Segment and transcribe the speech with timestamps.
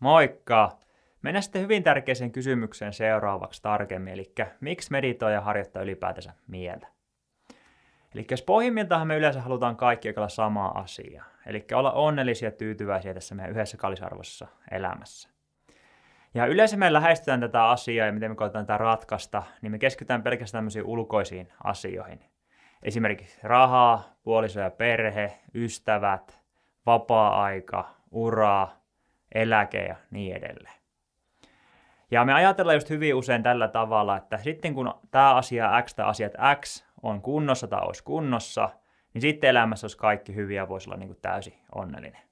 [0.00, 0.78] Moikka!
[1.22, 6.86] Mennään sitten hyvin tärkeäseen kysymykseen seuraavaksi tarkemmin, eli miksi meditoija harjoittaa ylipäätänsä mieltä?
[8.14, 13.14] Eli jos pohjimmiltaan me yleensä halutaan kaikki olla samaa asiaa, eli olla onnellisia ja tyytyväisiä
[13.14, 15.28] tässä meidän yhdessä kallisarvoisessa elämässä.
[16.34, 20.22] Ja yleensä me lähestytään tätä asiaa ja miten me koetaan tätä ratkaista, niin me keskitytään
[20.22, 22.20] pelkästään tämmöisiin ulkoisiin asioihin.
[22.82, 26.40] Esimerkiksi rahaa, puoliso ja perhe, ystävät,
[26.86, 28.85] vapaa-aika, uraa,
[29.34, 30.74] eläke ja niin edelleen.
[32.10, 36.06] Ja me ajatellaan just hyvin usein tällä tavalla, että sitten kun tämä asia X tai
[36.06, 38.68] asiat X on kunnossa tai olisi kunnossa,
[39.14, 42.22] niin sitten elämässä olisi kaikki hyviä ja voisi olla niin kuin täysin onnellinen.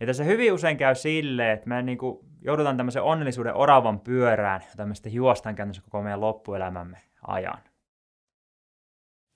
[0.00, 4.60] Ja tässä hyvin usein käy silleen, että me niin kuin joudutaan tämmöisen onnellisuuden oravan pyörään,
[4.70, 7.58] jota me sitten juostaan käytännössä koko meidän loppuelämämme ajan.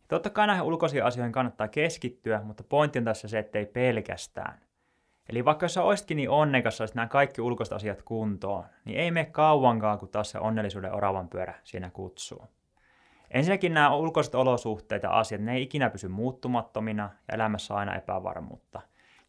[0.08, 4.60] Totta kai näihin ulkoisiin asioihin kannattaa keskittyä, mutta pointti on tässä se, että ei pelkästään.
[5.28, 9.26] Eli vaikka sä oisitkin niin onnekas, saisit nämä kaikki ulkoiset asiat kuntoon, niin ei mene
[9.26, 12.48] kauankaan, kun taas se onnellisuuden oravan pyörä siinä kutsuu.
[13.30, 17.94] Ensinnäkin nämä ulkoiset olosuhteet ja asiat, ne ei ikinä pysy muuttumattomina ja elämässä on aina
[17.94, 18.80] epävarmuutta.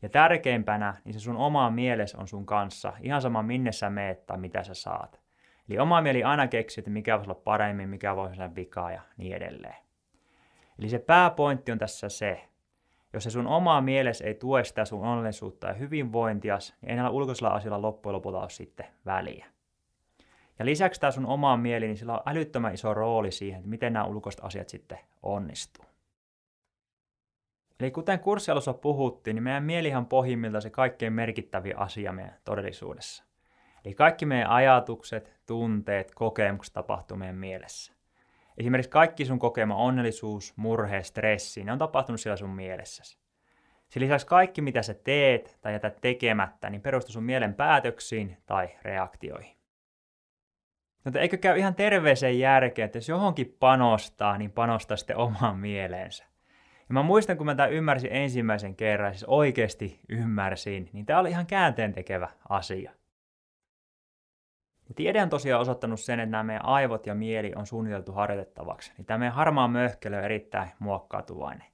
[0.01, 4.25] Ja tärkeimpänä, niin se sun oma mieles on sun kanssa, ihan sama minne sä meet
[4.25, 5.19] tai mitä sä saat.
[5.69, 9.01] Eli oma mieli aina keksii, että mikä voisi olla paremmin, mikä voisi olla vikaa ja
[9.17, 9.75] niin edelleen.
[10.79, 12.49] Eli se pääpointti on tässä se,
[13.15, 17.09] jos se sun oma mieles ei tue sitä sun onnellisuutta ja hyvinvointias, niin ei näillä
[17.09, 19.45] ulkoisilla asioilla loppujen lopulta ole sitten väliä.
[20.59, 23.93] Ja lisäksi tämä sun oma mieli, niin sillä on älyttömän iso rooli siihen, että miten
[23.93, 25.85] nämä ulkoiset asiat sitten onnistuu.
[27.79, 33.23] Eli kuten kurssialussa puhuttiin, niin meidän mielihan pohjimmilta se kaikkein merkittävin asia meidän todellisuudessa.
[33.85, 37.94] Eli kaikki meidän ajatukset, tunteet, kokemukset tapahtuu meidän mielessä.
[38.57, 43.17] Esimerkiksi kaikki sun kokema onnellisuus, murhe, stressi, ne on tapahtunut siellä sun mielessäsi.
[43.89, 48.69] Sen lisäksi kaikki, mitä sä teet tai jätät tekemättä, niin perustuu sun mielen päätöksiin tai
[48.81, 49.55] reaktioihin.
[51.03, 56.25] Mutta eikö käy ihan terveeseen järkeen, että jos johonkin panostaa, niin panostaa sitten omaan mieleensä.
[56.89, 61.29] Ja mä muistan, kun mä tämän ymmärsin ensimmäisen kerran, siis oikeasti ymmärsin, niin tämä oli
[61.29, 62.91] ihan käänteen tekevä asia.
[64.93, 68.93] Tiede on tosiaan osoittanut sen, että nämä meidän aivot ja mieli on suunniteltu harjoitettavaksi.
[68.97, 71.67] Niin tämä meidän harmaa möhkelö on erittäin muokkautuvainen.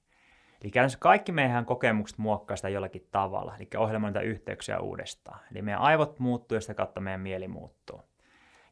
[0.62, 5.40] Eli käytännössä kaikki meidän kokemukset muokkaa sitä jollakin tavalla, eli ohjelmoida yhteyksiä uudestaan.
[5.50, 8.00] Eli meidän aivot muuttuu ja sitä kautta meidän mieli muuttuu.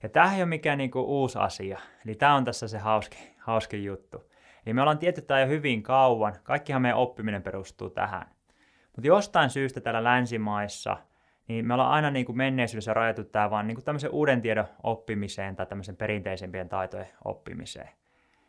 [0.03, 3.85] Ja tämä ei ole mikään niinku uusi asia, eli tämä on tässä se hauski, hauski
[3.85, 4.31] juttu.
[4.67, 8.27] Eli me ollaan tietty tämä jo hyvin kauan, kaikkihan meidän oppiminen perustuu tähän.
[8.97, 10.97] Mutta jostain syystä täällä länsimaissa–
[11.51, 14.65] niin me ollaan aina niin kuin menneisyydessä rajattu tämä vaan niin kuin tämmöisen uuden tiedon
[14.83, 17.89] oppimiseen tai tämmöisen perinteisempien taitojen oppimiseen.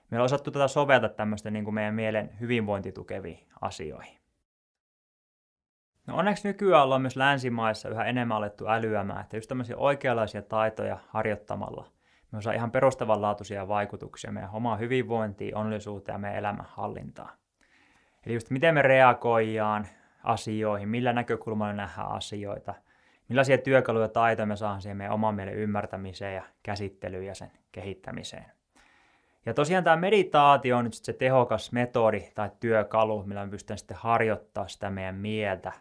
[0.09, 4.17] Me ollaan osattu tätä soveltaa tämmöisten niin kuin meidän mielen hyvinvointitukeviin asioihin.
[6.07, 10.97] No onneksi nykyään ollaan myös länsimaissa yhä enemmän alettu älyämään, että just tämmöisiä oikeanlaisia taitoja
[11.07, 11.91] harjoittamalla
[12.31, 17.33] me osaa ihan perustavanlaatuisia vaikutuksia meidän omaan hyvinvointiin, onnellisuuteen ja meidän elämän hallintaan.
[18.25, 19.87] Eli just miten me reagoidaan
[20.23, 22.73] asioihin, millä näkökulmalla nähdään asioita–
[23.31, 27.51] millaisia työkaluja ja taitoja me saadaan siihen meidän oman mielen ymmärtämiseen ja käsittelyyn ja sen
[27.71, 28.45] kehittämiseen.
[29.45, 33.97] Ja tosiaan tämä meditaatio on nyt se tehokas metodi tai työkalu, millä me pystytään sitten
[33.97, 35.71] harjoittaa sitä meidän mieltä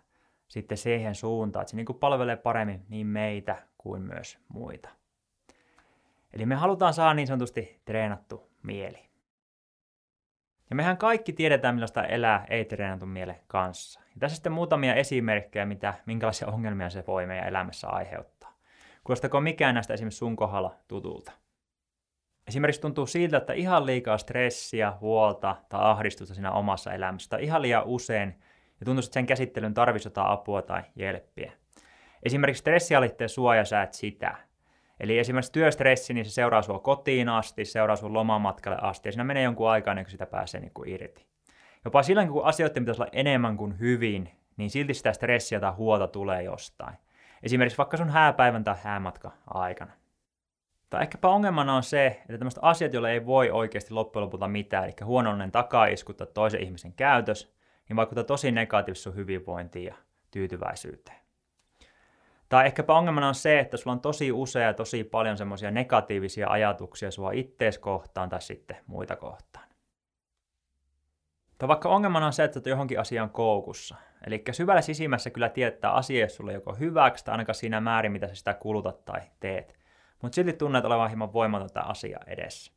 [0.49, 4.89] sitten siihen suuntaan, että se niin kuin palvelee paremmin niin meitä kuin myös muita.
[6.33, 9.09] Eli me halutaan saada niin sanotusti treenattu mieli.
[10.71, 14.01] Ja mehän kaikki tiedetään, millaista elää ei-treenatun mielen kanssa.
[14.21, 18.53] Tässä sitten muutamia esimerkkejä, mitä, minkälaisia ongelmia se voi meidän elämässä aiheuttaa.
[19.05, 21.33] Kuulostako mikään näistä esimerkiksi sun kohdalla tutulta?
[22.47, 27.63] Esimerkiksi tuntuu siltä, että ihan liikaa stressiä, huolta tai ahdistusta siinä omassa elämässä, tai ihan
[27.63, 28.41] liian usein,
[28.81, 31.53] ja tuntuu, että sen käsittelyn tarvitsisi jotain apua tai jelppiä.
[32.23, 34.37] Esimerkiksi stressialitteen suoja sä et sitä.
[35.01, 39.25] Eli esimerkiksi työstressi, niin se seuraa sua kotiin asti, seuraa sun lomamatkalle asti, ja siinä
[39.25, 41.27] menee jonkun aikaa ennen kuin sitä pääsee niin kuin irti.
[41.85, 46.09] Jopa silloin, kun asioiden pitäisi olla enemmän kuin hyvin, niin silti sitä stressiä tai huolta
[46.09, 46.95] tulee jostain.
[47.43, 49.93] Esimerkiksi vaikka sun hääpäivän tai häämatka aikana.
[50.91, 54.85] Tai ehkäpä ongelmana on se, että tämmöiset asiat, joille ei voi oikeasti loppujen lopulta mitään,
[54.85, 57.55] eli huonollinen takaisku tai toisen ihmisen käytös,
[57.89, 59.95] niin vaikuttaa tosi negatiivisesti sun hyvinvointiin ja
[60.31, 61.21] tyytyväisyyteen.
[62.49, 66.49] Tai ehkäpä ongelmana on se, että sulla on tosi usea ja tosi paljon semmoisia negatiivisia
[66.49, 69.70] ajatuksia sua ittees kohtaan tai sitten muita kohtaan.
[71.61, 73.97] Tai vaikka ongelmana on se, että johonkin asiaan koukussa.
[74.27, 78.29] Eli syvällä sisimmässä kyllä tietää asia, jos sulle joko hyväksi tai ainakaan siinä määrin, mitä
[78.29, 79.79] sä sitä kulutat tai teet.
[80.23, 82.73] Mutta silti tunnet olevan hieman voimatonta asia edessä.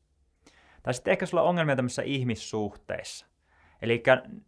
[0.83, 3.25] Tai sitten ehkä sulla on ongelmia tämmöisissä ihmissuhteissa.
[3.81, 4.03] Eli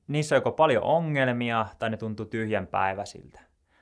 [0.07, 3.39] niissä on joko paljon ongelmia tai ne tuntuu tyhjän päiväsiltä.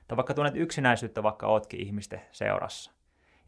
[0.08, 2.92] Tai vaikka tunnet yksinäisyyttä, vaikka ootkin ihmisten seurassa.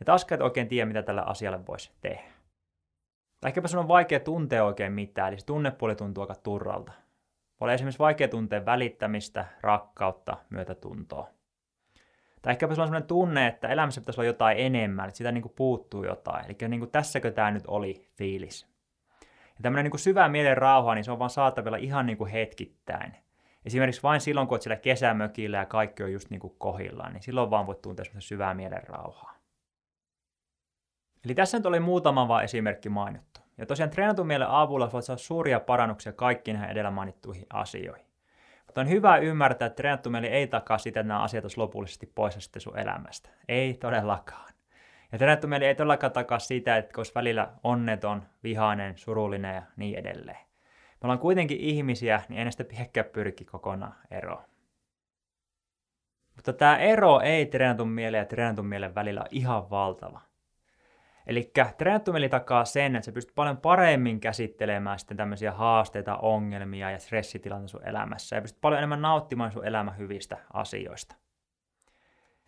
[0.00, 2.35] Ja taas et oikein tiedä, mitä tällä asialle voisi tehdä.
[3.46, 6.92] Ehkäpä sun on vaikea tuntea oikein mitään, eli se tunnepuoli tuntuu aika turralta.
[7.60, 11.28] Voi olla esimerkiksi vaikea tuntea välittämistä, rakkautta, myötätuntoa.
[12.42, 15.42] Tai ehkäpä sulla on sellainen tunne, että elämässä pitäisi olla jotain enemmän, että sitä niin
[15.42, 16.44] kuin puuttuu jotain.
[16.44, 18.66] Eli niin kuin tässäkö tämä nyt oli fiilis.
[19.46, 22.30] Ja tämmöinen niin kuin syvä mielen rauha, niin se on vaan saatavilla ihan niin kuin
[22.30, 23.16] hetkittäin.
[23.64, 27.22] Esimerkiksi vain silloin, kun olet siellä kesämökillä ja kaikki on just niin kuin kohillaan, niin
[27.22, 29.35] silloin vaan voit tuntea semmoista syvää mielen rauhaa.
[31.26, 33.40] Eli tässä nyt oli muutama vaan esimerkki mainittu.
[33.58, 38.06] Ja tosiaan treenatun mielen avulla voit saada suuria parannuksia kaikkiin näihin edellä mainittuihin asioihin.
[38.66, 42.06] Mutta on hyvä ymmärtää, että treenattu mieli ei takaa sitä, että nämä asiat olisi lopullisesti
[42.14, 43.30] pois sitten sun elämästä.
[43.48, 44.52] Ei todellakaan.
[45.12, 49.98] Ja treenattu mieli ei todellakaan takaa sitä, että olisi välillä onneton, vihainen, surullinen ja niin
[49.98, 50.46] edelleen.
[50.92, 54.42] Me ollaan kuitenkin ihmisiä, niin ei näistä ehkä pyrki kokonaan eroon.
[56.36, 60.20] Mutta tämä ero ei treenatun mielen ja treenatun mielen välillä ole ihan valtava.
[61.26, 66.90] Eli treenattu mieli takaa sen, että sä pystyt paljon paremmin käsittelemään sitten tämmöisiä haasteita, ongelmia
[66.90, 71.16] ja stressitilanteita sun elämässä ja pystyt paljon enemmän nauttimaan sun elämän hyvistä asioista.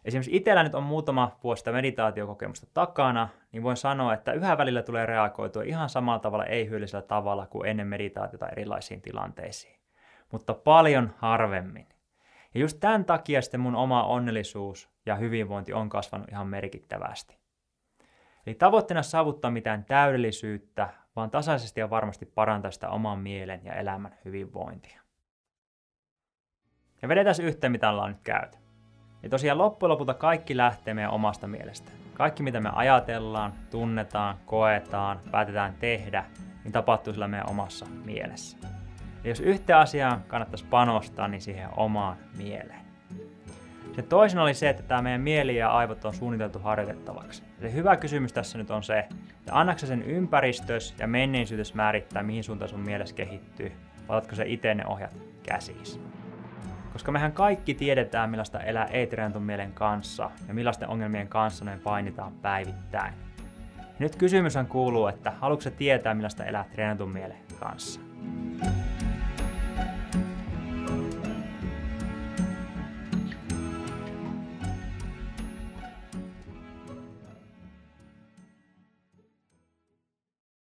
[0.04, 5.06] Esimerkiksi itsellä nyt on muutama vuosi meditaatiokokemusta takana, niin voin sanoa, että yhä välillä tulee
[5.06, 9.78] reagoitua ihan samalla tavalla ei-hyödyllisellä tavalla kuin ennen meditaatiota erilaisiin tilanteisiin.
[10.32, 11.86] Mutta paljon harvemmin.
[12.54, 17.38] Ja just tämän takia sitten mun oma onnellisuus ja hyvinvointi on kasvanut ihan merkittävästi.
[18.46, 24.14] Eli tavoitteena saavuttaa mitään täydellisyyttä, vaan tasaisesti ja varmasti parantaa sitä oman mielen ja elämän
[24.24, 25.00] hyvinvointia.
[27.02, 28.58] Ja vedetään yhteen, mitä ollaan nyt käyty.
[29.22, 31.90] Ja tosiaan loppujen lopulta kaikki lähtee meidän omasta mielestä.
[32.14, 36.24] Kaikki mitä me ajatellaan, tunnetaan, koetaan, päätetään tehdä,
[36.64, 38.58] niin tapahtuu sillä meidän omassa mielessä.
[39.24, 42.87] Ja jos yhteen asiaan kannattaisi panostaa, niin siihen omaan mieleen.
[43.98, 47.42] Se toisen oli se, että tämä meidän mieli ja aivot on suunniteltu harjoitettavaksi.
[47.60, 52.22] Ja se hyvä kysymys tässä nyt on se, että annaksa sen ympäristös ja menneisyytes määrittää,
[52.22, 53.72] mihin suuntaan sun mielessä kehittyy,
[54.08, 56.00] vai otatko se itse ne ohjat käsiisi.
[56.92, 59.08] Koska mehän kaikki tiedetään, millaista elää ei
[59.38, 63.14] mielen kanssa ja millaisten ongelmien kanssa me painitaan päivittäin.
[63.78, 68.07] Ja nyt kysymys kuuluu, että haluatko tietää, millaista elää treenatun mielen kanssa?